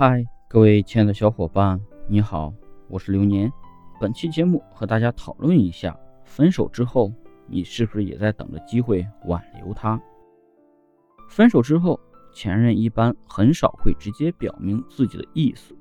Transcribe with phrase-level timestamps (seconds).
[0.00, 2.54] 嗨，各位亲爱的小伙伴，你好，
[2.86, 3.52] 我是流年。
[4.00, 7.12] 本期节目和大家讨论一下，分手之后，
[7.48, 10.00] 你是不是也在等着机会挽留他？
[11.28, 11.98] 分手之后，
[12.32, 15.76] 前任一般很少会直接表明自己的意思，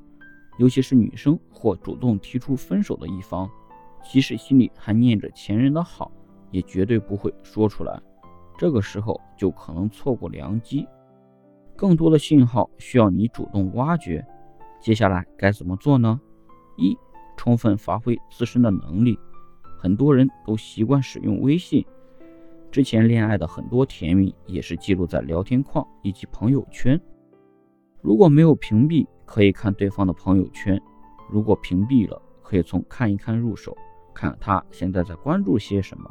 [0.57, 3.47] 尤其是女生或主动提出分手的一方，
[4.03, 6.11] 即使心里还念着前任的好，
[6.49, 8.01] 也绝对不会说出来。
[8.57, 10.87] 这个时候就可能错过良机。
[11.77, 14.25] 更多的信号需要你主动挖掘，
[14.81, 16.19] 接下来该怎么做呢？
[16.75, 16.97] 一、
[17.37, 19.17] 充分发挥自身的能力。
[19.77, 21.85] 很多人都习惯使用微信，
[22.71, 26.99] 之前恋爱的很多甜蜜也是记录在聊天框以及朋友圈。
[28.01, 30.75] 如果没有屏蔽，可以看对方的朋友圈；
[31.29, 33.77] 如果屏蔽了，可以从看一看入手，
[34.15, 36.09] 看他现在在关注些什么。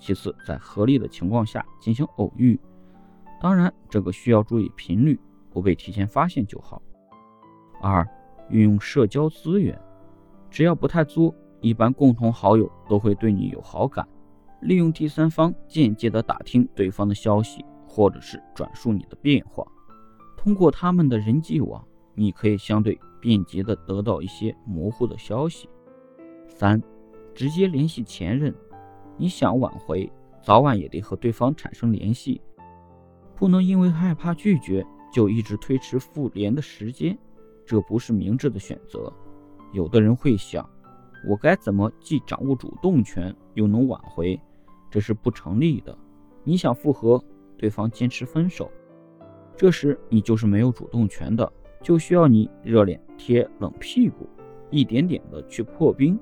[0.00, 2.58] 其次，在合理的情况下进行偶遇。
[3.40, 5.18] 当然，这个需要注意频率，
[5.48, 6.80] 不被提前发现就好。
[7.80, 8.06] 二、
[8.50, 9.80] 运用社交资源，
[10.50, 14.06] 只要不太作，一般共同好友都会对你有好感。
[14.60, 19.66] 利用第三方间接的打听对方的消息，或者是转述你的变化，
[20.36, 21.82] 通过他们的人际网，
[22.14, 25.66] 你可以相对便捷的得到一些模糊的消息。
[26.46, 26.78] 三、
[27.34, 28.54] 直接联系前任，
[29.16, 32.38] 你想挽回，早晚也得和对方产生联系。
[33.40, 37.16] 不能因为害怕拒绝就一直推迟复联的时间，
[37.64, 39.10] 这不是明智的选择。
[39.72, 40.68] 有的人会想，
[41.26, 44.38] 我该怎么既掌握主动权又能挽回？
[44.90, 45.96] 这是不成立的。
[46.44, 47.18] 你想复合，
[47.56, 48.70] 对方坚持分手，
[49.56, 51.50] 这时你就是没有主动权的，
[51.82, 54.28] 就需要你热脸贴冷屁股，
[54.68, 56.20] 一点点的去破冰。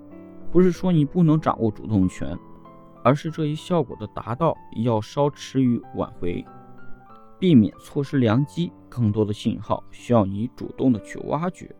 [0.52, 2.38] 不是说你不能掌握主动权，
[3.02, 6.46] 而是这一效果的达到要稍迟于挽回。
[7.38, 11.74] 避免错失良机，更多的信号需要你主动的去挖掘。